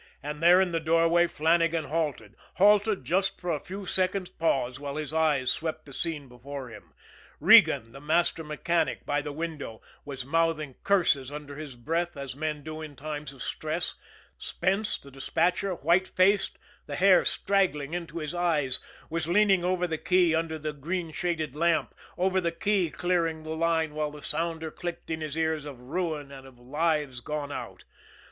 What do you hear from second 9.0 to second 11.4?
by the window, was mouthing curses